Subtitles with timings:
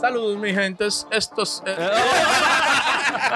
[0.00, 1.06] Saludos, mi gentes.
[1.10, 1.62] Estos.
[1.66, 1.76] eh,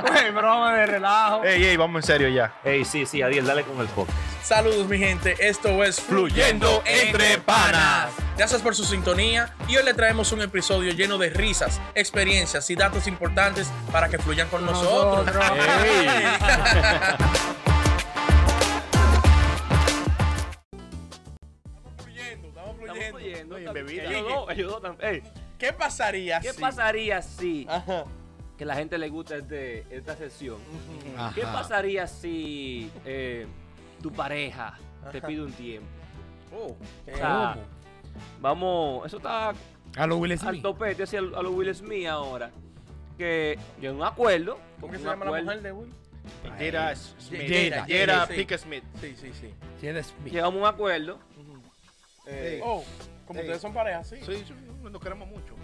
[0.09, 1.45] Güey, broma de relajo.
[1.45, 2.55] Ey, ey, vamos en serio ya.
[2.65, 4.17] Ey, sí, sí, Adiel, dale con el podcast.
[4.43, 5.35] saludos, mi gente.
[5.41, 8.11] Esto es Fluyendo Entre Panas.
[8.37, 9.55] Gracias por su sintonía.
[9.69, 14.19] Y hoy le traemos un episodio lleno de risas, experiencias y datos importantes para que
[14.19, 15.27] fluyan con nosotros.
[15.27, 15.45] Nosotros.
[21.75, 23.19] Estamos fluyendo, estamos Estamos fluyendo.
[23.19, 23.55] fluyendo.
[23.57, 23.75] También.
[23.87, 24.09] bebida.
[24.09, 25.23] Ayudó, ayudó también.
[25.63, 28.05] ¿Qué pasaría ¿qué si- pasaría si Ajá.
[28.59, 30.57] que la gente le gusta este, esta sesión?
[31.17, 31.33] Ajá.
[31.37, 33.47] ¿Qué pasaría si eh,
[34.03, 34.77] tu pareja
[35.13, 35.87] te pide un tiempo?
[36.53, 36.77] Oh, O
[37.17, 37.67] sea, ¿Cómo?
[38.41, 39.53] vamos, eso está
[39.97, 40.63] A los Will al Smith.
[40.63, 42.51] topete, así a lo a los Will Smith ahora.
[43.17, 44.59] Que en un acuerdo.
[44.81, 45.93] ¿Cómo que se llama la mujer de Will?
[46.43, 46.59] Smith.
[46.73, 48.35] Jada, Jada Jada, sí.
[48.35, 48.85] Pickett Smith.
[49.01, 49.55] Sí, sí, sí.
[49.81, 50.33] Jada Smith.
[50.33, 51.19] Llegamos a un acuerdo.
[52.27, 52.61] Ey.
[52.65, 52.83] Oh,
[53.33, 54.17] como ustedes son pareja, sí.
[54.25, 55.55] Sí, sí, nos queremos mucho.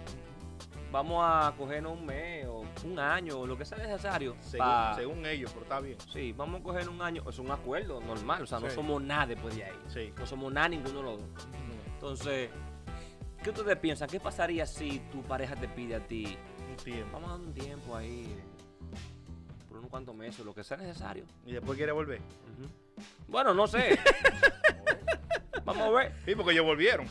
[0.91, 4.35] Vamos a cogernos un mes o un año o lo que sea necesario.
[4.41, 5.97] Según, pa- según ellos, pero está bien.
[6.11, 7.23] Sí, vamos a coger un año.
[7.29, 8.41] Es un acuerdo normal.
[8.41, 8.75] O sea, no Sí.
[8.75, 9.79] somos nada después de ahí.
[9.87, 10.11] Sí.
[10.17, 11.47] No somos nada ninguno de los dos.
[11.93, 12.49] Entonces,
[13.43, 14.09] ¿qué ustedes piensan?
[14.09, 16.35] ¿Qué pasaría si tu pareja te pide a ti?
[16.71, 17.09] Un tiempo.
[17.13, 18.35] Vamos a dar un tiempo ahí.
[19.67, 21.23] Por unos cuantos meses, lo que sea necesario.
[21.45, 22.17] Y después quiere volver.
[22.19, 22.67] Ujú.
[23.27, 23.99] Bueno, no sé.
[25.65, 26.13] vamos a ver.
[26.25, 27.05] Sí, porque ellos volvieron.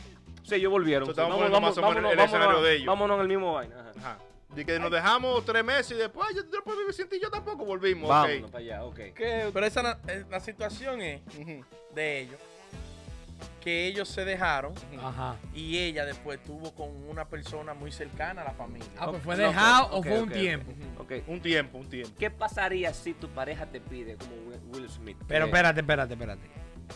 [0.49, 1.05] Sí, ellos volvieron.
[1.05, 2.87] Sí, estamos poniendo más o menos el escenario de ellos.
[2.87, 3.75] Vámonos en el mismo vaina.
[3.79, 3.91] Ajá.
[3.99, 4.17] Ajá.
[4.55, 7.65] Y que nos dejamos tres meses y después yo después vivir sin ti, yo tampoco
[7.65, 8.09] volvimos.
[8.09, 8.51] Vámonos ok.
[8.51, 8.95] para allá, ok.
[9.13, 11.21] Que- pero esa eh, la situación es
[11.93, 12.39] de ellos
[13.61, 15.35] que ellos se dejaron Ajá.
[15.53, 18.87] y ella después tuvo con una persona muy cercana a la familia.
[18.97, 20.71] Ah, pues fue dejado o fue un tiempo.
[20.97, 21.11] Ok.
[21.27, 22.13] Un tiempo, un tiempo.
[22.17, 24.31] ¿Qué pasaría si tu pareja te pide como
[24.73, 25.17] Will- Smith?
[25.27, 26.41] Pero Que- espérate, espérate, espérate.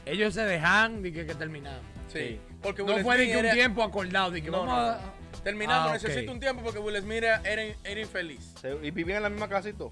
[0.05, 1.81] Ellos se dejan de que, que terminamos.
[2.11, 2.39] Sí.
[2.61, 4.81] Porque No Will fue de que un era- tiempo acordado, de que No, vamos no,
[4.83, 4.99] a...
[5.43, 6.01] Terminamos, Ah, ok.
[6.03, 8.53] necesito un tiempo porque Will Smith era, era, era infeliz.
[8.61, 9.91] Se- ¿Y vivían en la misma casa y todo?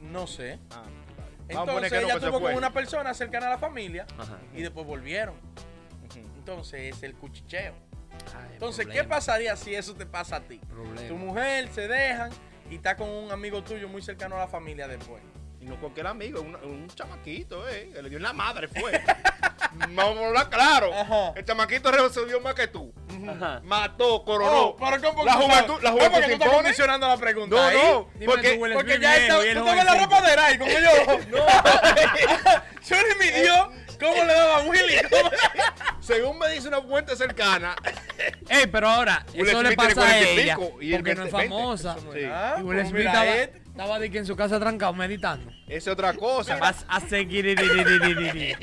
[0.00, 0.58] No sé.
[0.70, 2.48] Ah, vamos a Entonces poner que no, ella que se tuvo fue.
[2.50, 4.38] con una persona cercana a la familia Ajá.
[4.54, 5.34] y después volvieron.
[5.34, 6.18] Ujú.
[6.38, 7.74] Entonces es el cuchicheo.
[8.34, 10.58] Ay, Entonces, ¿qué problema, pasaría si eso te pasa a ti?
[10.68, 11.06] problema.
[11.08, 12.30] Tu mujer se dejan
[12.70, 15.22] y está con un amigo tuyo muy cercano a la familia después.
[15.68, 18.92] No cualquier amigo, un, un chamaquito, eh, que le dio en la madre, fue.
[19.90, 20.92] Vamos a hablar claro.
[20.94, 21.32] Ajá.
[21.36, 22.92] El chamaquito resolvió más que tú.
[23.28, 23.60] Ajá.
[23.64, 24.62] Mató, coronó.
[24.68, 26.50] Oh, pero ¿cómo La juventud- la ¿Cómo juventud que te tú estás impone?
[26.62, 27.76] condicionando la pregunta no, ahí?
[27.76, 29.94] no, Dime porque tú, Porque ya está, tú la jovencito.
[29.94, 30.92] rapadera ahí con ellos.
[31.28, 31.38] No.
[32.88, 34.96] Yo ni midió cómo le daba a Willy.
[36.00, 37.76] Según me dice una fuente cercana,
[38.48, 41.00] Ey, pero ahora, Will eso le Smith pasa a 40 y ella, pico y él
[41.00, 41.48] porque no es 20.
[41.54, 41.96] famosa.
[42.12, 42.18] Sí.
[42.20, 43.24] Y Will Pues Smith estaba,
[43.78, 45.52] estaba de que en su casa trancado meditando.
[45.68, 46.56] esa es otra cosa.
[46.56, 47.46] Vas a seguir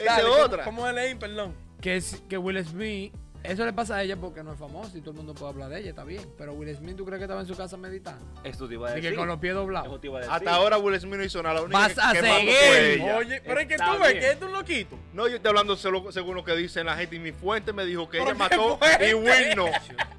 [0.00, 0.64] Esa es ¿cómo- otra.
[0.64, 1.54] ¿Cómo es leí, perdón?
[1.80, 5.00] que, es, que Will Smith, eso le pasa a ella porque no es famosa y
[5.00, 6.22] todo el mundo puede hablar de ella, está bien.
[6.36, 8.24] Pero Will Smith, ¿tú crees que estaba en su casa meditando?
[8.44, 9.10] Esto te iba a De decir.
[9.10, 9.88] que con los pies doblados.
[9.88, 10.34] Eso te iba a decir.
[10.34, 11.54] Hasta ahora Will Smith no hizo nada.
[11.56, 13.02] La única Vas que- a seguir.
[13.12, 14.98] Oye, pero es que tú ves que esto es un loquito.
[15.14, 17.16] No, yo estoy hablando solo- según lo que dicen la gente.
[17.16, 19.08] Y mi fuente me dijo que ¿Pero ella mató fuente?
[19.10, 19.66] y Will no.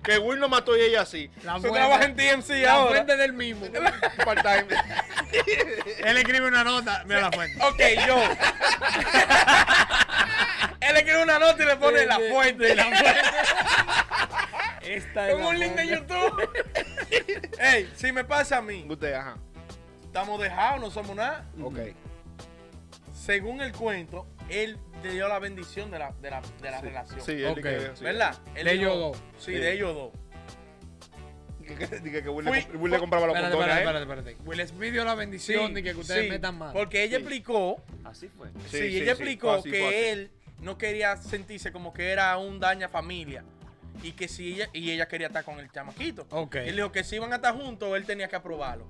[0.03, 1.29] Que Will no mató y ella sí.
[1.43, 2.91] La Tú trabajas en TMC la ahora.
[2.95, 3.65] fuente del mismo.
[4.25, 4.65] Part-time.
[6.03, 7.63] Él escribe una nota, mira la fuente.
[7.63, 8.17] Ok, yo.
[10.91, 12.75] Él escribe una nota y le pone la fuente.
[12.75, 13.21] la fuente.
[14.95, 15.87] Esta es Con la un link de.
[15.87, 16.49] YouTube.
[17.59, 19.37] Ey, si me pasa a mí, Usted, ajá.
[20.05, 21.45] estamos dejados, no somos nada.
[21.61, 21.79] Ok.
[23.13, 27.21] Según el cuento, él le dio la bendición de la, de la, de la relación.
[27.21, 27.57] Sí, él Ok.
[27.57, 28.03] dije, sí.
[28.03, 28.35] ¿Verdad?
[28.55, 29.17] Él De ellos dos.
[29.37, 29.59] Sí, Sí.
[29.59, 30.11] de ellos dos.
[31.59, 33.77] Dije que, dije que Will, Fui- le, comp- Will le compraba los Espérate, condones.
[33.77, 34.01] espérate, ¿eh?
[34.01, 34.49] espérate, espérate.
[34.49, 36.73] Will Smith dio la bendición de que ustedes sí, metan mano.
[36.73, 37.23] Porque ella Sí.
[37.23, 38.47] explicó, Así fue.
[38.49, 40.31] sí, Sí, sí, ella sí, explicó fue así, que fue él
[40.61, 43.43] no quería sentirse como que era un daña familia.
[44.03, 46.25] Y que si ella, y ella quería estar con el chamaquito.
[46.31, 46.55] Ok.
[46.55, 48.85] Él dijo que si iban a estar juntos, él tenía que aprobarlo.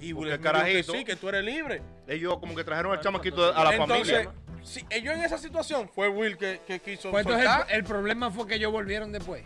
[0.00, 1.82] Y Will Smith dijo que carajito- sí, que tú eres libre.
[2.08, 4.32] Ellos como que trajeron al chamaquito a la Entonces, familia.
[4.64, 7.70] si ellos en esa situación fue Will que, que quiso Pues entonces soltar.
[7.70, 9.44] el, el problema fue que ellos volvieron después.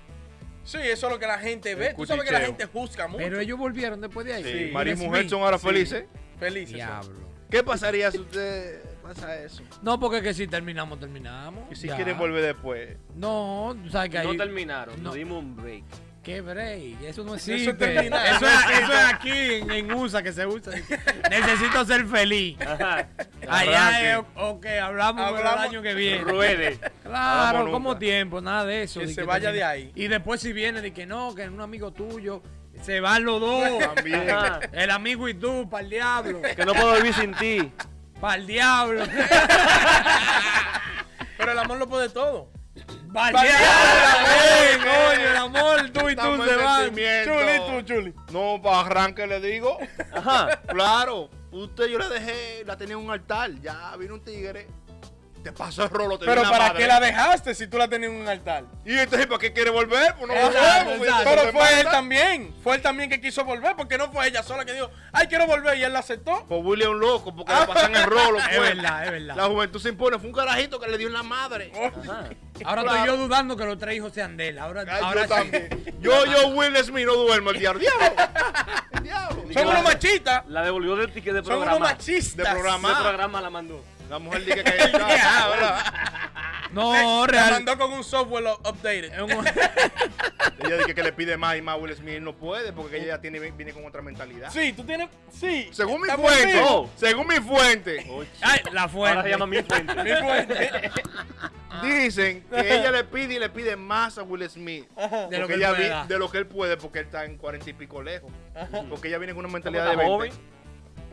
[0.64, 1.94] Sí, eso es lo que la gente ve.
[1.94, 2.56] Tú sabes que la cuchicheo.
[2.58, 3.22] gente juzga mucho.
[3.22, 4.44] Pero ellos volvieron después de ahí.
[4.44, 5.30] Sí, Sí, María y Will mujer Smith.
[5.30, 5.66] son ahora Sí.
[5.66, 6.04] felices.
[6.40, 6.68] Felices.
[6.70, 6.76] son.
[6.78, 7.20] Diablo.
[7.50, 9.62] ¿Qué pasaría si usted pasa eso?
[9.82, 11.64] No, porque que si terminamos, terminamos.
[11.70, 11.96] Y si Ya.
[11.96, 12.96] quieren volver después.
[13.14, 14.96] No, tú sabes que No terminaron.
[14.98, 15.04] No.
[15.04, 15.84] Nos dimos un break.
[16.22, 17.02] ¿Qué break?
[17.02, 17.70] Eso no Eso existe.
[17.70, 18.26] es terminar.
[18.34, 20.72] Eso es, eso es aquí en, en USA que se usa.
[21.30, 22.58] Necesito ser feliz.
[22.60, 23.08] Ajá.
[23.48, 26.22] Allá es, ok, hablamos, Hablamos- el año que viene.
[26.24, 26.80] Ruede.
[27.04, 28.98] Claro, como tiempo, nada de eso.
[29.00, 29.92] Que de se vaya termina- de ahí.
[29.94, 32.42] Y después si viene de que no, que es un amigo tuyo,
[32.82, 33.78] se van los dos.
[33.94, 34.28] También.
[34.28, 34.58] Ajá.
[34.72, 36.42] El amigo y tú, para el diablo.
[36.42, 37.72] Que no puedo vivir sin ti.
[38.20, 39.04] Para el diablo.
[41.38, 42.50] Pero el amor lo puede todo.
[43.12, 43.66] Para el diablo.
[44.14, 46.90] también, coño, el amor, tú y tú se van.
[46.90, 48.14] Chuli, tú, Chuli.
[48.32, 49.78] No, para arranque le digo.
[50.12, 50.60] Ajá.
[50.68, 53.50] Claro, usted yo la dejé, la tenía en un altar.
[53.60, 54.66] Ya vino un tigre.
[55.46, 56.78] Te pasó el rolo, te Pero ¿para madre.
[56.78, 58.64] qué la dejaste si tú la tenías en un altar?
[58.84, 60.12] Y entonces, ¿para qué quiere volver?
[60.18, 60.98] Pues no Exacto, volvemos.
[60.98, 61.30] pues, exacto.
[61.30, 62.54] Pero fue él también.
[62.64, 65.46] Fue él también que quiso volver, porque no fue ella sola que dijo, ay, quiero
[65.46, 66.44] volver, y él la aceptó.
[66.48, 68.38] Pues Willy es un loco porque le pasan el rolo.
[68.50, 68.74] Es pues.
[68.76, 69.36] verdad, es verdad.
[69.36, 70.18] La juventud se impone.
[70.18, 71.70] Fue un carajito que le dio en la madre.
[71.74, 72.24] Ajá.
[72.64, 72.96] Ahora Claro.
[72.96, 74.58] estoy yo dudando que los tres hijos sean de él.
[74.58, 75.40] Ahora, Ay, ahora yo sí.
[75.40, 75.94] también.
[76.00, 77.80] Yo, yo, Will Smith, no duermo el diablo.
[77.80, 78.06] ¡Diablo!
[78.92, 79.44] El diablo.
[79.52, 80.44] Son unos machistas.
[80.48, 81.86] La devolvió del ticket de Son unos programa.
[81.92, 82.36] machistas.
[82.36, 82.88] De programa.
[82.88, 83.84] De programa la mandó.
[84.10, 84.72] La mujer dice que.
[86.72, 87.52] No, real.
[87.52, 89.12] mandó con un software updated.
[90.64, 92.20] Ella dice que le pide más y más a Will Smith.
[92.20, 94.50] No puede porque ella ya tiene, viene con otra mentalidad.
[94.52, 95.08] Sí, tú tienes.
[95.32, 95.68] Sí.
[95.72, 96.60] Según mi Estamos fuente.
[96.66, 96.90] Oh.
[96.96, 98.06] según mi fuente,
[98.42, 99.22] Ay, la Ahora fuente.
[99.22, 99.94] se llama mi fuente.
[100.02, 100.90] Mi fuente.
[101.82, 104.86] dicen que ella le pide y le pide más a Will Smith.
[104.96, 105.72] De lo Porque que él ella
[106.02, 108.30] vi- de lo que él puede, porque él está en cuarenta y pico lejos.
[108.90, 110.14] Porque ella viene con una ¿Cómo mentalidad de está 20.
[110.16, 110.55] joven?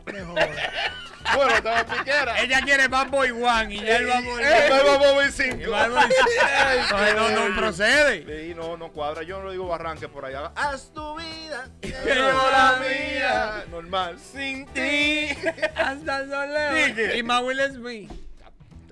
[0.05, 2.41] Bueno, estaba piquera.
[2.41, 4.45] Ella quiere Bad Boy One y ya él va a morir.
[4.45, 5.71] Eh, Y cinco.
[5.71, 8.47] Bad Boy- no, no procede.
[8.47, 9.23] Sí, no, no cuadra.
[9.23, 10.51] Yo no lo digo barranque por allá.
[10.55, 13.63] Haz tu vida, yo la mía.
[13.71, 14.17] Normal.
[14.19, 15.29] Sin ti.
[15.75, 17.15] Hasta el soleo.
[17.15, 18.11] Y más Will Smith.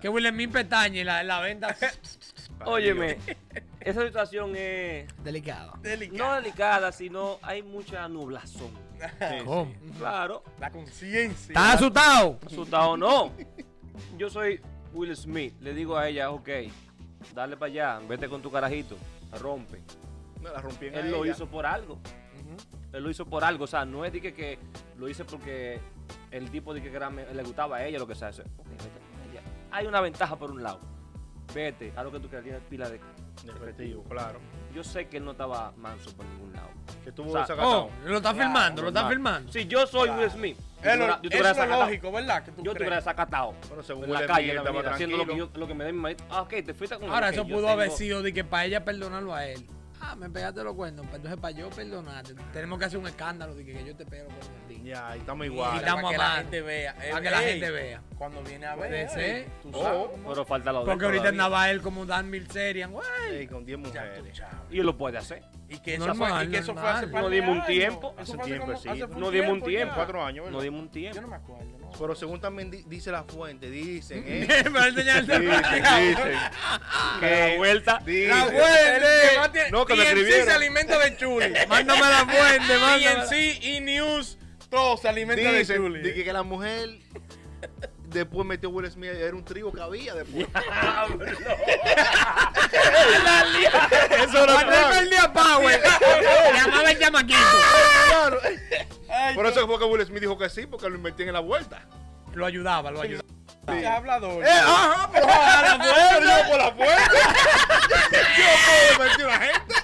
[0.01, 1.75] Que Will Smith petañe la, la venta.
[2.65, 3.17] Óyeme,
[3.79, 5.73] esa situación es Delicado.
[6.11, 8.71] no delicada, sino hay mucha nublazón.
[9.45, 9.71] ¿Cómo?
[9.97, 11.53] Claro, La conciencia.
[11.53, 12.39] ¿Estás asustado?
[12.45, 13.31] asustado no.
[14.17, 14.61] Yo soy
[14.93, 15.55] Will Smith.
[15.61, 16.49] Le digo a ella, ok,
[17.33, 18.95] dale para allá, vete con tu carajito,
[19.39, 19.81] rompe.
[20.41, 21.33] Me la rompí en Él lo ella.
[21.33, 21.99] hizo por algo.
[22.93, 23.63] Él lo hizo por algo.
[23.63, 24.59] O sea, no es de que, que
[24.97, 25.79] lo hice porque
[26.31, 28.29] el tipo de que era me- le gustaba a ella, lo que sea.
[28.29, 29.41] Eso, ok, vete con ella.
[29.71, 30.79] Hay una ventaja por un lado.
[31.53, 32.99] Vete, a lo que tú quieras, tienes pila de.
[33.45, 34.39] Efectivo, claro.
[34.73, 36.69] Yo sé que él no estaba manso por ningún lado.
[37.03, 37.85] Que estuvo O sea, desacatado.
[37.85, 39.15] Oh, lo está filmando, lo está Normal.
[39.17, 39.51] filmando.
[39.51, 41.83] Si yo soy Will Smith, yo Es tuviera- yo es tuviera lo desacatado.
[41.85, 42.43] lógico, ¿verdad?
[42.43, 42.77] Que tú Yo crees.
[42.77, 43.55] tuviera desacatado.
[43.67, 45.51] Bueno, según En la calle, en la avenida, haciendo lo que, tranquilo.
[45.53, 46.23] yo, lo que me dé mi marido.
[46.29, 47.09] Ah, ok, te fuiste con.
[47.09, 49.65] Ahora, eso pudo tengo- haber sido de que para ella perdonarlo a él.
[50.03, 51.05] Ah, me pegaste los cuernos.
[51.05, 54.05] pues Entonces, para yo perdonarte, tenemos que hacer un escándalo de que, que yo te
[54.05, 54.37] pego por
[54.75, 55.77] el Ya, ahí estamos Y igual.
[55.77, 56.95] estamos para que la gente vea.
[56.95, 58.01] Para que la gente vea.
[58.21, 59.09] Cuando viene a Puede ver.
[59.09, 59.19] ser.
[59.35, 60.07] ey, Tú Oh, sabes.
[60.27, 63.03] Pero falta lo Porque ahorita andaba él como Dan Milserian, güey.
[63.39, 64.41] Sí, con 10 Ya tú mujeres.
[64.69, 65.41] Y él lo puede hacer.
[65.67, 68.13] Y que eso Normal, fue, y que eso fue hace No dimos un tiempo.
[68.19, 68.89] Hace tiempo, como- sí.
[69.17, 69.95] No dimos un tiempo.
[69.95, 70.55] Cuatro años, ¿verdad?
[70.55, 71.21] No dimos un Yo tiempo.
[71.21, 71.89] no me acuerdo, ¿no?
[71.97, 74.41] Pero según también di- dice la fuente, dicen, ¿eh?
[74.47, 76.37] Dicen, dicen.
[77.19, 77.93] Que vuelta.
[77.93, 78.37] La Dicen.
[78.37, 79.07] fuente.
[79.31, 80.45] que más tiene- No, que me escribieron.
[80.45, 81.53] se alimenta de Chuli.
[81.69, 83.25] Mándame la fuente, mándame.
[83.25, 84.37] TMC y News,
[84.69, 86.03] todo se alimenta de Dicen Chuli.
[86.13, 86.99] que, que la mujer
[88.11, 90.47] después metió Will Smith, era un trío que había después.
[94.23, 94.91] Eso era Cuando plan.
[94.91, 95.81] perdía power,
[96.55, 97.39] llamaba el chamaquito.
[98.09, 98.39] Claro.
[99.09, 101.39] Ay, Por eso fue que Will Smith dijo que sí, porque lo invertían en la
[101.41, 101.81] vuelta.
[102.33, 103.27] Lo ayudaba, lo ayudaba.
[103.67, 104.45] qué hablador.
[104.45, 106.25] Eh, ajá, pero a la fuente.
[106.25, 107.17] Yo por la fuente.
[108.37, 109.75] Yo puedo invertir a la gente.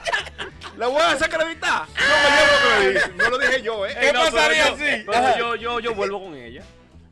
[0.77, 1.85] La voy a desacreditar.
[1.87, 3.23] No me llevo lo que me.
[3.23, 3.97] No lo dije yo, ¿eh?
[3.99, 5.37] ¿Qué No, pasaría Ajá.
[5.37, 6.61] yo, yo, yo vuelvo con ella.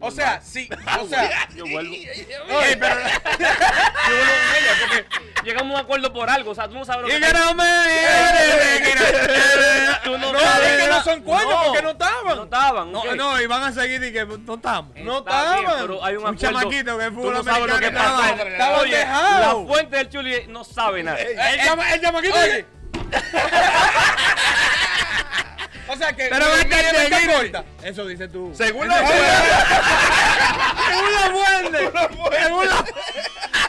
[0.08, 0.70] O sea, sí,
[1.02, 1.92] o sea, Yo vuelvo.
[1.94, 5.06] oye, pero Yo vuelvo con ella porque
[5.44, 6.52] llegamos a un acuerdo por algo.
[6.52, 7.64] O sea, tú no sabes lo que no me
[10.04, 11.64] Tú no no, es que no son cuernos No.
[11.66, 12.38] porque no estaban.
[12.38, 12.92] No estaban.
[12.92, 14.96] No, y van a seguir y que no estamos.
[14.98, 15.66] no estaban.
[15.82, 16.60] pero hay un, Un acuerdo.
[16.60, 18.22] chamaquito que fútbol no sabes lo que pasó.
[18.46, 21.18] la fuente del Chuli no sabe nada.
[21.20, 22.36] El chamaquito.
[25.96, 26.62] O sea que Pero va a
[27.46, 27.66] estar.
[27.84, 28.52] Eso dices tú.
[28.54, 28.98] Según la
[30.88, 31.92] Según la fuente.
[32.42, 32.86] Según la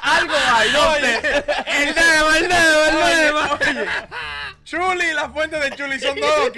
[0.03, 1.45] Algo hay, no sé.
[1.67, 3.41] El dedo, el dedo, el dedo.
[3.55, 3.87] Oye,
[4.65, 6.51] Chuli y la fuente de Chuli son dos.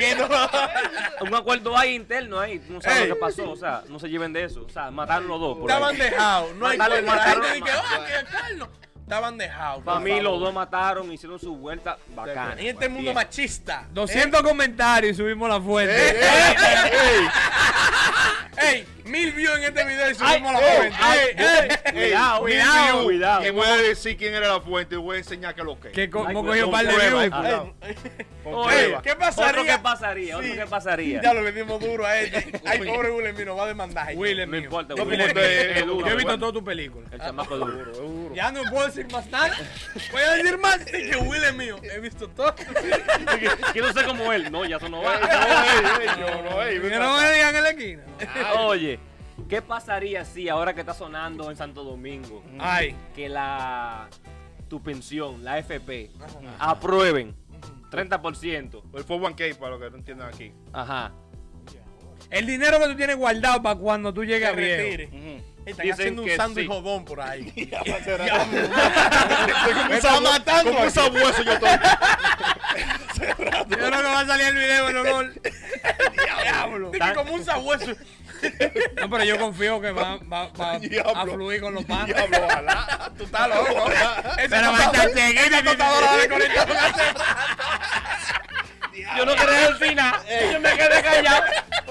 [1.20, 2.62] Un acuerdo hay interno ahí.
[2.68, 3.08] No sabes Ey.
[3.08, 3.50] lo que pasó.
[3.50, 4.64] O sea, no se lleven de eso.
[4.66, 5.58] O sea, mataron los dos.
[5.58, 6.00] por Estaban ahí.
[6.00, 6.54] dejados.
[6.56, 7.16] No hay Mataron- forma.
[7.16, 8.70] La mataron-
[9.09, 9.83] Estaban dejados.
[9.85, 10.23] Para mí, favor.
[10.25, 12.53] los dos mataron, hicieron su vuelta bacana.
[12.59, 13.15] En este mundo Bien.
[13.15, 13.87] machista.
[13.95, 16.11] 200 comentarios y subimos la Ey, fuente.
[16.21, 16.27] ey,
[17.00, 17.29] ey,
[18.75, 18.87] ey.
[19.09, 20.97] Mil views en este video y subimos la fuente.
[21.93, 23.47] Cuidado, cuidado, cuidado.
[23.47, 25.91] Y voy a decir quién era la fuente y voy a enseñar que lo que.
[25.93, 27.73] Que un par de views.
[29.03, 29.50] ¿Qué pasaría?
[29.50, 30.55] Otro que pasaría, otro Sí.
[30.55, 31.23] que pasaría.
[31.23, 32.61] Ya lo le dimos duro a este.
[32.67, 34.15] Ay, pobre Will Smith, nos va a demandar.
[34.15, 36.38] Will No importa, No, Yo he visto bueno.
[36.38, 37.12] todas tus películas.
[37.12, 38.35] El chamaco es duro.
[38.35, 39.57] Ya no puedo decir más nada.
[40.12, 41.77] Voy a decir más que Will es mío.
[41.83, 42.55] He visto todo.
[43.73, 44.50] Quiero ser como él.
[44.50, 45.19] No, ya eso no va.
[46.19, 48.03] no, no, ven Que no me digan en la esquina.
[48.59, 48.98] Oye,
[49.49, 52.97] ¿qué pasaría si ahora que está sonando en Santo Domingo, Ay.
[53.14, 54.09] que la
[54.68, 56.11] tu pensión, la FP,
[56.59, 57.35] aprueben
[57.90, 58.83] 30%.
[58.95, 60.52] El 401k, para los que no entiendan aquí.
[60.73, 61.12] Ajá.
[62.30, 65.11] El dinero que tú tienes guardado para cuando tú llegues a viejo.
[65.64, 66.68] Están Dicen haciendo un que sándwich sí.
[66.73, 67.52] jodón por ahí.
[69.88, 71.71] Me está matando Como un sabueso yo estoy.
[73.18, 75.40] Yo creo que va a salir el video en.
[76.42, 76.90] Diablo.
[76.90, 77.92] Dije como un sabueso.
[79.00, 81.35] No, pero yo confío que va, va, va a Diablo.
[81.35, 82.07] fluir con los panos.
[82.07, 83.11] Diablo, ojalá.
[83.16, 83.90] Tú estás loco.
[84.49, 85.45] Pero va a estar seguido.
[85.45, 86.68] Esa tostadora de conectar
[89.16, 90.23] Yo no quería decir nada.
[90.52, 91.42] Yo me quedé callado.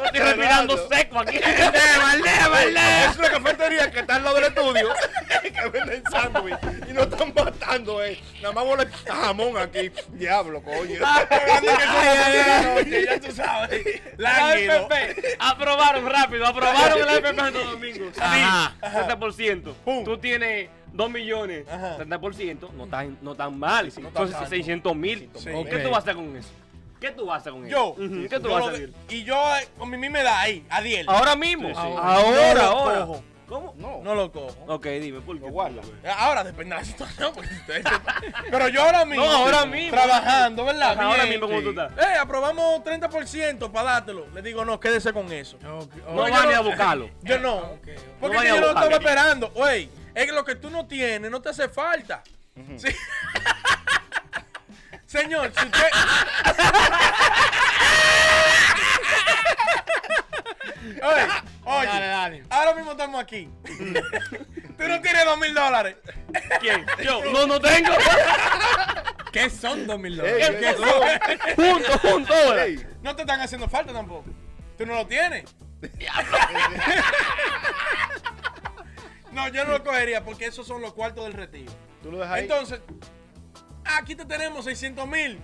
[0.05, 1.39] Estoy respirando seco aquí.
[1.39, 3.09] ¡Valdea, valdea!
[3.11, 4.89] Es una cafetería que está al lado del estudio
[5.41, 6.57] que venden sándwich
[8.41, 9.91] Nada más huele a jamón aquí.
[10.13, 10.99] Diablo, coño.
[10.99, 14.01] Ya tú sabes.
[14.17, 14.55] La.
[14.57, 15.37] FP.
[15.39, 16.45] Aprobaron rápido.
[16.45, 18.05] Aprobaron el FP en Santo Domingo.
[18.13, 18.21] Sí.
[18.21, 18.75] Ajá.
[19.07, 19.73] 30%.
[19.85, 20.03] Pum.
[20.03, 21.67] Tú tienes 2 millones.
[21.69, 21.97] Ajá.
[21.97, 22.71] 30%.
[22.73, 23.87] No tan, no tan mal.
[24.01, 24.49] No tan Son tanto.
[24.49, 25.29] 600 mil.
[25.35, 25.49] Sí.
[25.69, 26.49] ¿Qué tú vas a hacer con eso?
[26.99, 27.93] ¿Qué tú vas a hacer con Yo.
[27.97, 28.03] eso?
[28.05, 28.89] Ujú, ¿Qué tú Yo vas a hacer?
[29.09, 31.07] Y yo, eh, con mi me da ahí, a 10.
[31.07, 31.69] Ahora mismo.
[31.69, 31.79] Sí, sí.
[31.81, 33.07] Ahora, ahora.
[33.47, 33.73] ¿Cómo?
[33.77, 34.01] No.
[34.03, 34.53] No lo cojo.
[34.67, 35.45] Ok, dime, ¿por qué?
[35.45, 35.81] Lo guarda.
[36.17, 37.31] Ahora depende de la situación.
[37.33, 37.49] porque.
[38.51, 39.23] Pero yo ahora mismo.
[39.25, 39.91] No, ahora mismo.
[39.91, 40.91] Trabajando, ¿verdad?
[40.91, 41.91] Ajá, ahora mismo, ¿cómo tú estás?
[41.97, 44.27] Eh, aprobamos 30% para dártelo.
[44.33, 45.57] Le digo, no, quédese con eso.
[45.61, 47.09] No yo van no- ni a buscarlo.
[47.23, 47.55] Yo no.
[47.55, 47.87] ok.
[48.19, 49.49] Porque No yo lo estaba esperando.
[49.51, 52.23] Güey, es que lo que tú no tienes no te hace falta.
[52.75, 52.89] Sí.
[55.05, 55.87] Señor, si usted.
[61.03, 61.27] oye,
[61.65, 62.43] oye, Dale, dale.
[62.49, 63.49] ahora mismo estamos aquí.
[63.65, 65.95] tú no tienes dos mil dólares.
[66.59, 66.85] ¿Quién?
[67.03, 67.21] Yo.
[67.31, 67.91] No, no tengo.
[69.31, 70.57] ¿Qué son dos mil Ey, dólares?
[70.59, 70.73] ¿qué
[71.97, 72.59] son?
[72.59, 74.25] Ey, No te están haciendo falta tampoco.
[74.77, 75.43] Tú no lo tienes.
[79.31, 81.71] no, yo no lo cogería porque esos son los cuartos del retiro.
[82.01, 82.41] Tú lo dejas ahí.
[82.43, 82.79] Entonces,
[83.85, 85.39] aquí te tenemos 600 mil.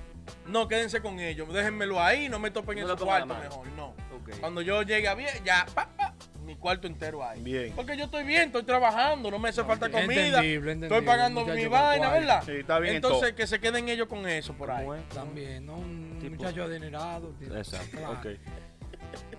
[0.48, 1.52] No, quédense con ellos.
[1.54, 3.68] Déjenmelo ahí, no me topen en No su cuarto mejor.
[3.76, 3.94] No.
[4.40, 6.14] Cuando yo llegue a bien, ya, pa, pa,
[6.46, 7.42] mi cuarto entero ahí.
[7.42, 7.74] Bien.
[7.76, 10.04] Porque yo estoy bien, estoy trabajando, no me hace falta comida.
[10.40, 12.10] Entendible, entendible, Estoy pagando muchacho mi vaina.
[12.10, 12.44] ¿verdad?
[12.46, 13.36] Sí, está bien en Entonces, todo.
[13.36, 14.88] que se queden ellos con eso por ahí.
[15.14, 15.76] También, ¿no?
[15.76, 17.30] Un Tipo- muchacho adinerado.
[17.40, 17.56] tío.
[17.58, 17.98] Exacto.
[17.98, 18.14] Claro.
[18.14, 18.28] Ok.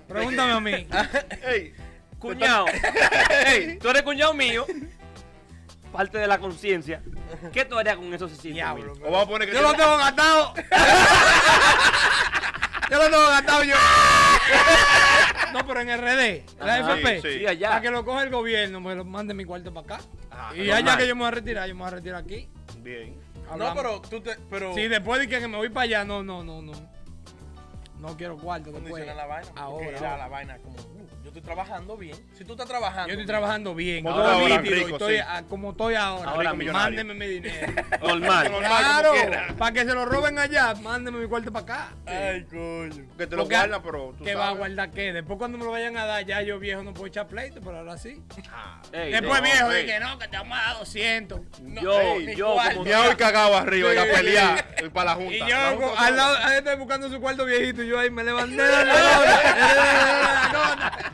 [0.06, 0.86] Pregúntame a mí.
[1.46, 1.74] Ey,
[2.18, 2.66] Cuñado.
[3.46, 4.66] Ey, tú eres cuñado mío.
[5.94, 7.00] Parte de la conciencia.
[7.52, 8.94] ¿Qué tú harías con esos 600 Diablo.
[8.96, 9.02] mil?
[9.04, 10.52] o vamos a poner que Yo lo tengo gastado.
[12.90, 13.76] Yo lo tengo gastado yo.
[15.52, 16.98] No, pero en RD, la Ajá.
[16.98, 17.38] FP.
[17.38, 17.68] Sí, allá.
[17.68, 20.04] Para que lo coja el gobierno, me lo mande mi cuarto para acá.
[20.54, 20.76] Y normal.
[20.78, 22.48] allá que yo me voy a retirar, yo me voy a retirar aquí.
[22.78, 23.16] Bien.
[23.46, 23.76] No, Hablamos.
[23.76, 24.36] pero tú te.
[24.50, 24.74] Pero.
[24.74, 26.72] Sí, después de que me voy para allá, no, no, no, no.
[28.00, 28.90] No quiero cuarto después.
[28.90, 29.50] condiciona la vaina.
[29.56, 30.16] Ahora.
[30.18, 30.76] la vaina como.
[31.34, 32.16] Uh, yo estoy trabajando bien.
[32.36, 33.08] Si tú estás trabajando.
[33.08, 34.04] Yo estoy trabajando bien.
[34.04, 35.20] Como ahora ahora, y rico, estoy sí.
[35.26, 36.30] a- como estoy ahora.
[36.30, 36.72] Ahora Rico.
[36.72, 37.72] Mándeme mi dinero.
[38.02, 38.52] Normal.
[38.58, 39.12] claro,
[39.58, 41.88] para que se lo roben allá, mándeme mi cuarto para acá.
[42.06, 43.06] Ay, coño.
[43.16, 45.12] Que te lo Porque- guardan, pero tú ¿Qué va a guardar qué?
[45.12, 47.78] Después cuando me lo vayan a dar, ya yo viejo no puedo echar pleito, pero
[47.78, 48.22] ahora sí.
[48.92, 49.86] Ey, Después no, viejo, ey.
[49.86, 51.40] dije, no, que te vamos a dar 200.
[51.82, 52.74] Yo, ni yo, cuarto.
[52.78, 55.34] como Me hoy cagado arriba y a pelear y para la junta.
[55.34, 60.50] Y yo al lado, buscando su cuarto viejito y yo ahí me levanté de la
[60.52, 61.12] nota.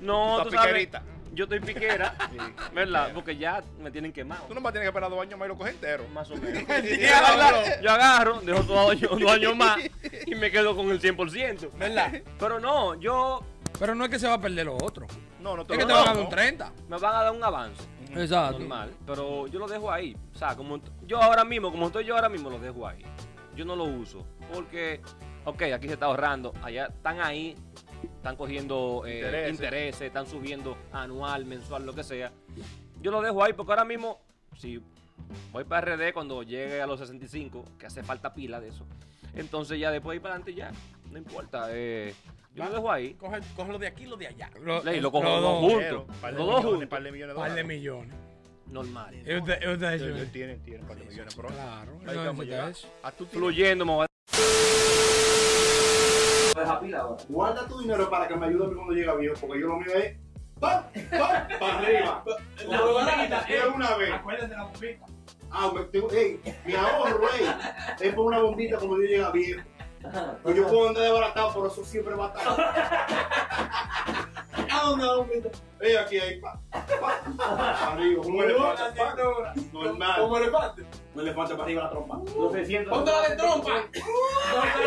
[0.00, 0.66] No, Tú sabes.
[0.66, 1.02] piquerita.
[1.34, 2.14] Yo estoy piquera,
[2.74, 3.10] ¿verdad?
[3.14, 4.44] Porque ya me tienen quemado.
[4.48, 6.06] Tú no vas a tener que esperar dos años más y lo coges entero.
[6.12, 6.66] Más o menos.
[6.82, 7.58] Diablo.
[7.82, 9.78] Yo agarro, dejo dos años, dos años más
[10.26, 11.70] y me quedo con el 100%.
[11.78, 12.20] ¿Verdad?
[12.38, 13.42] Pero no, yo
[13.78, 15.06] Pero no es que se va a perder lo otro.
[15.40, 16.72] No, no te Es que te van a dar un 30.
[16.88, 17.82] me van a dar un avance.
[18.14, 18.58] Exacto.
[18.58, 18.90] Normal.
[19.06, 20.14] Pero yo lo dejo ahí.
[20.34, 23.02] O sea, como yo ahora mismo, como estoy yo ahora mismo, lo dejo ahí.
[23.54, 24.26] Yo no lo uso.
[24.52, 25.00] Porque,
[25.44, 26.52] ok, aquí se está ahorrando.
[26.62, 27.54] Allá están ahí.
[28.16, 29.52] Están cogiendo eh, Intereses.
[29.54, 30.02] intereses.
[30.02, 32.32] están subiendo anual, mensual, lo que sea.
[33.00, 34.20] Yo lo dejo ahí porque ahora mismo,
[34.56, 34.80] si
[35.52, 38.86] voy para RD cuando llegue a los 65, que hace falta pila de eso,
[39.34, 40.70] entonces ya después de ahí para adelante ya,
[41.10, 41.66] no importa.
[41.70, 42.14] eh,
[42.54, 43.14] yo lo dejo ahí.
[43.14, 44.50] Coge, coge lo de aquí y lo de allá.
[44.84, 46.04] Ley, lo cojo los dos juntos.
[46.34, 46.88] Los dos juntos.
[46.88, 48.14] par de millones Par de millones.
[48.66, 49.14] Normal.
[49.14, 51.92] Y usted- y usted Sí, dice, sí, Tienen, tienen par de millones, pero Claro.
[52.06, 52.86] ahí no vamos a tienes-
[53.30, 54.06] Fluyendo, me voy a
[57.28, 59.76] Guarda tu dinero para que me ayude a mí cuando llegue viejo, porque yo lo
[59.78, 60.16] mío es
[60.60, 60.84] ¡pam!
[61.10, 61.48] ¡pam!
[61.58, 62.24] para arriba.
[62.68, 64.12] La bombita, Es una vez.
[64.12, 65.06] Acuérdate la bombita.
[65.50, 67.46] Ah, me, tengo, ey, mi ahorro, ey,
[68.00, 69.62] es por una bombita cuando yo llegue viejo.
[70.42, 73.88] Pues yo puedo andar desbaratado, pero eso siempre va a estar.
[74.82, 75.48] ¿A dónde la bombita?
[75.80, 76.86] Ey, aquí, ahí, pa, pa,
[77.36, 79.14] pa, arriba, un elefante, pa.
[79.72, 80.20] Normal.
[80.20, 80.82] Como elefante.
[81.14, 82.18] Un elefante para arriba la trompa.
[82.36, 82.92] Los 600.
[82.92, 83.70] Ponte la de trompa.
[83.70, 83.82] No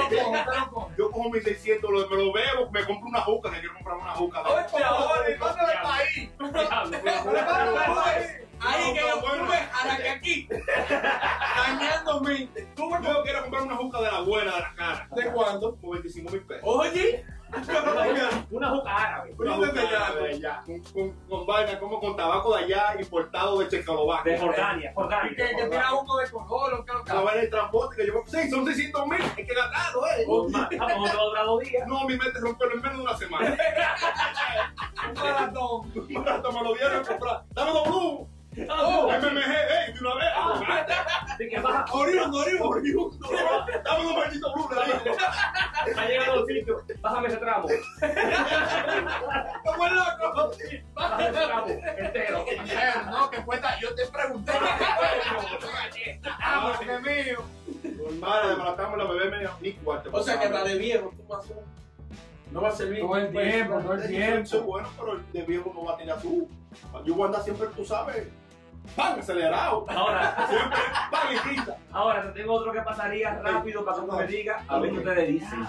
[0.09, 0.91] te lo pongo, te lo pongo.
[0.97, 3.97] Yo cojo mis 600, lo- me lo bebo, me compro una juca, que quiero comprar
[3.97, 4.41] una juca.
[4.43, 6.29] Oye, ahora, ¿y cuándo el país?
[8.59, 9.45] Ahí Ahí que yo bueno.
[9.45, 10.47] tuve a la que aquí.
[11.57, 12.67] Dañando mente.
[12.77, 15.07] Yo quiero comprar una juca de la buena de la cara.
[15.13, 15.75] ¿De cuánto?
[15.75, 16.63] Como 25 mil pesos.
[16.65, 17.25] Oye.
[18.51, 19.35] Una juca árabe.
[19.37, 20.07] Una juca allá.
[20.07, 20.63] allá.
[20.65, 24.33] Con, con, con vaina como con tabaco de allá importado de Checoslovaquia.
[24.33, 24.91] De Jordania.
[24.95, 25.35] Jordania.
[25.35, 28.65] Que, que tira uno de color, que La vaina de transporte que yo Sí, son
[28.65, 29.21] 600 mil.
[29.21, 30.25] Hay que gastarlo, eh.
[30.27, 31.87] Vamos a otro dos días.
[31.87, 33.57] No, mi mente romperlo en menos de una semana.
[35.07, 35.93] Un maratón.
[36.13, 37.43] Barato, me lo dieron a comprar.
[37.51, 38.34] Dame dos blue.
[38.69, 39.09] Oh.
[39.11, 40.29] MMG, ey, de una vez.
[41.29, 41.85] Así que baja.
[41.91, 42.69] Oriundo, oriundo.
[42.69, 43.27] Oriundo.
[43.83, 45.17] Dame dos malditos blue, le digo.
[45.97, 46.83] Ha llegado al sitio.
[47.01, 47.67] Bájame ese tramo.
[49.63, 50.51] Como el loco.
[50.93, 51.67] Bájame ese tramo.
[51.67, 52.45] Entero.
[53.11, 54.51] No, que cuesta, yo te pregunté.
[56.47, 57.43] Ah, porque es mío.
[57.97, 60.09] Normal, desbaratamos la bebé media ni cuarto.
[60.13, 61.53] O sea que la de viejo, tú vas a
[62.51, 62.99] No va a servir.
[63.01, 64.55] Todo el tiempo, todo el Eso tiempo.
[64.57, 66.47] es bueno, pero el de viejo no va a tener azul.
[67.03, 68.27] Yo voy a andar siempre, tú sabes,
[68.95, 69.85] pan acelerado.
[69.89, 71.77] Ahora, Siempre y quita.
[71.91, 74.63] ahora te tengo otro que pasaría rápido para que tú me digas.
[74.67, 75.67] A ver qué ustedes dicen.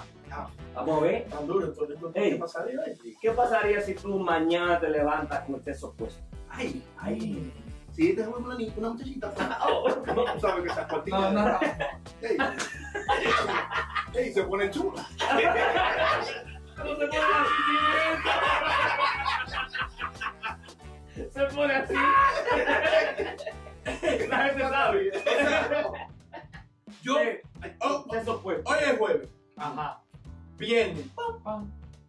[0.75, 1.25] Vamos a ver.
[1.29, 3.15] Tan duro, entonces, ¿qué pasaría ahí?
[3.21, 6.21] ¿Qué pasaría si tú mañana te levantas con el sexo opuesto?
[6.49, 7.51] Ay, ay.
[7.93, 9.31] Sí, déjame una, ni- una muchachita.
[9.67, 11.33] Oh, No, tú sabes que esas cortinas.
[11.33, 11.59] No, no, no.
[12.21, 12.37] Ey.
[14.13, 15.03] Ey, se pone chula.
[16.77, 17.17] ¿Cómo se pone?
[21.37, 21.93] Se pone así.
[24.27, 25.11] La gente sabe.
[27.03, 27.41] Yo, Eh,
[27.81, 28.69] oh, Sexo opuesto.
[28.69, 30.01] hoy es jueves, Ajá.
[30.57, 31.05] viernes,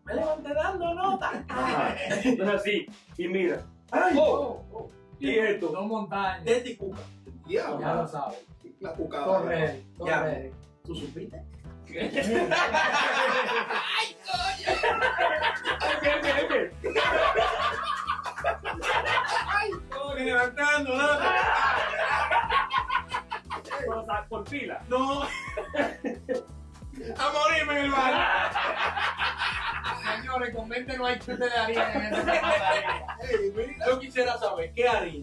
[0.04, 1.44] me levanté dando nota.
[1.48, 1.94] Ajá.
[2.24, 2.86] Entonces así.
[3.16, 3.62] Y mira.
[3.90, 4.88] Ay, Oh, oh.
[5.20, 5.68] Y esto.
[5.68, 6.44] Dos montañas.
[6.44, 6.98] de ticuca.
[7.46, 8.38] Ya lo sabes.
[8.80, 9.24] La cucada.
[9.26, 10.18] Corre, Ya.
[10.20, 10.52] corre.
[10.84, 11.42] ¿Tú supiste?
[11.88, 12.00] Me
[31.38, 33.16] te daría en ese pasaría.
[33.86, 35.22] Yo quisiera saber, ¿qué harían?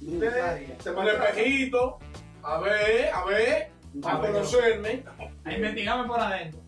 [0.00, 1.98] Ustedes se a espejito.
[2.42, 3.70] A ver, a ver.
[4.04, 5.04] A A conocerme.
[5.44, 6.60] A investigarme por adentro.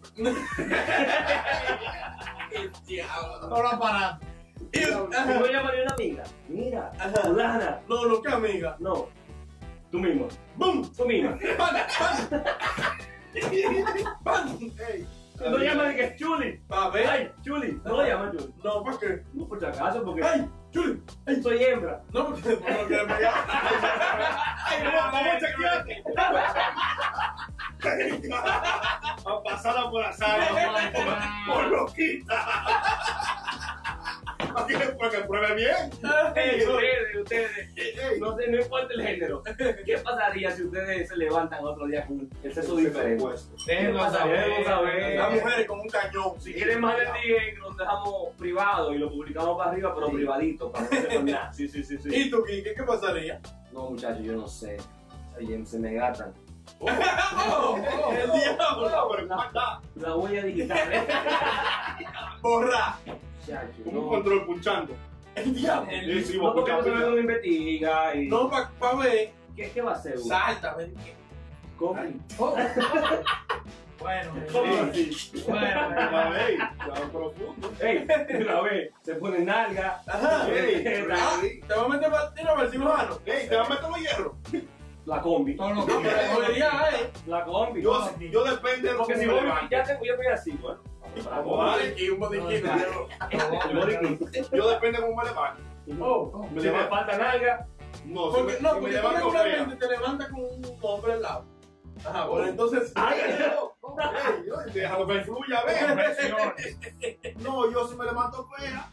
[3.40, 4.26] Todo lo aparato.
[4.72, 5.24] Y- Tú ajá.
[5.40, 6.24] me llamarías una amiga.
[6.48, 7.80] Mira, fulana.
[7.88, 8.76] No, no, qué amiga.
[8.78, 9.08] No.
[9.90, 10.28] Tú mismo.
[10.56, 10.88] ¡Bum!
[10.96, 11.36] Tú misma.
[11.58, 11.76] ¡Pan!
[11.98, 12.44] ¡Pan!
[14.24, 14.58] ¡Pan!
[14.88, 15.06] Ey.
[15.40, 16.60] No llamas de que es Chuli.
[16.68, 17.06] A ver.
[17.08, 17.80] Ay, Chuli.
[17.84, 18.54] No lo llamas Chuli.
[18.62, 19.22] No, ¿por qué?
[19.32, 20.50] No, por si acaso, porque ¡Ay!
[20.70, 21.02] ¡Chuli!
[21.42, 22.02] soy hembra.
[22.12, 22.60] No, porque no.
[24.66, 26.04] Ay, no, vamos a chequearte.
[29.26, 30.46] A pasarla por la sala.
[31.46, 32.79] Por loquita.
[34.72, 35.74] Para que, para que pruebe bien.
[35.92, 38.20] Ustedes, ustedes.
[38.20, 39.42] No sé, no importa el género.
[39.86, 43.24] ¿Qué pasaría si ustedes se levantan otro día con el sexo diferente?
[43.66, 44.64] Déjenlo saber.
[44.64, 45.16] saber.
[45.16, 46.40] Las mujeres con un cañón.
[46.40, 50.72] Si quieren más del día, lo dejamos privado y lo publicamos para arriba, pero privadito,
[50.72, 51.52] para que no nada.
[51.60, 52.08] Sí, sí, sí, sí.
[52.12, 53.40] ¿Y tú, Kike, qué pasaría?
[53.72, 54.78] No, muchachos, yo no sé.
[55.64, 56.34] Se me gatan.
[56.80, 57.76] ¡Oh!
[58.12, 59.08] ¡El diablo!
[59.10, 59.80] Pero ¿cómo está?
[59.96, 61.06] La huella digital, ¿eh?
[62.42, 62.98] ¡Borra!
[63.50, 64.10] Muchachos, Como un no.
[64.10, 64.94] control punchando.
[65.34, 65.90] ¡El diablo!
[65.90, 68.28] Sí, sí, No, vos porque no investiga y...
[68.28, 69.32] No, para pa ver.
[69.56, 70.18] ¿Qué, ¿Qué va a hacer?
[70.18, 70.94] Salta, ven.
[71.78, 72.00] ¿Cómo?
[72.38, 72.56] Oh.
[74.00, 75.10] Bueno, ¿Cómo sí.
[75.10, 75.44] así?
[75.46, 77.70] Bueno, Ey, ya profundo.
[77.80, 78.06] Ey,
[78.40, 80.00] una vez, se pone nalga.
[80.06, 80.48] Ajá.
[80.56, 81.60] Ey, Ah, ready.
[81.60, 83.18] ¿Te vas a meter para tiro para el cirujano?
[83.26, 84.32] Ey, te vas a meter los hierros.
[85.10, 85.56] La combi.
[85.56, 86.70] todo lo No, pero que jodería.
[87.26, 87.82] La combi.
[87.82, 89.66] Yo, yo depende de lo Porque que si levante.
[89.76, 90.80] ya te, yo estoy así, bueno.
[92.12, 92.62] Un botiquín.
[94.52, 95.62] Yo depende de cómo me levante.
[96.00, 96.46] Oh.
[96.52, 96.90] Me Si me levanto.
[96.90, 97.66] falta nalga,
[98.04, 101.22] No, si Porque, me, no, si me porque regularmente te levantas con un hombre al
[101.22, 101.44] lado.
[102.04, 102.92] Ajá, bueno, entonces.
[102.94, 103.18] Ay,
[103.82, 103.96] no.
[104.00, 107.34] Ey, yo, déjalo que fluya, ve.
[107.40, 108.88] No, yo si me levanto fea,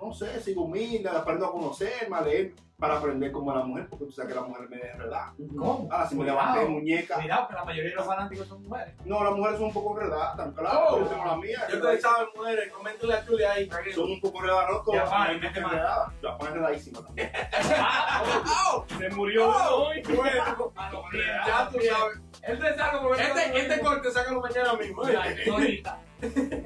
[0.00, 4.04] no sé, sigo humilde, aprendo a conocerme, a leer, para aprender como la mujer, porque
[4.04, 5.32] tú sabes que la mujer me enredada.
[5.58, 5.88] ¿Cómo?
[5.90, 8.94] Ahora, si me levanté muñeca, Cuidado, que la mayoría de los fanáticos son mujeres.
[9.06, 10.98] no, las mujeres son un poco enredadas, tan claro, Oh.
[10.98, 11.58] yo tengo la mía.
[11.72, 13.70] Yo te saben, mujeres, coméntale a Chuli ahí.
[13.94, 15.72] Son un poco enredadas, no todas, Ya va, hay mete gente mano.
[15.74, 16.12] enredada.
[16.20, 17.32] La ponen enredadísima también.
[18.98, 20.02] se murió Oh, hoy.
[20.02, 20.72] Bueno,
[21.46, 22.18] ya tú sabes.
[22.42, 25.02] Este es algo porque Este, este corte, sácalo mañana mismo.
[25.08, 25.82] ¿eh?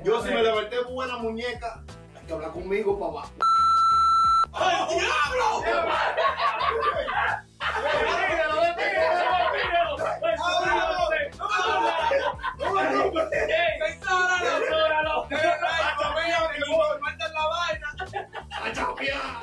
[0.05, 1.83] Yo si me levanté buena muñeca,
[2.31, 3.29] que hablar conmigo, papá.
[4.53, 5.64] ¡Ay, diablo!
[18.75, 19.39] ¡No